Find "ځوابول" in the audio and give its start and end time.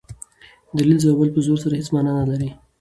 1.03-1.29